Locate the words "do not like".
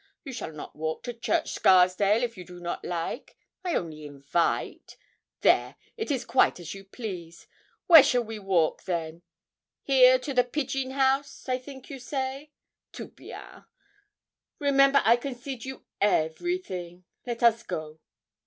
2.43-3.37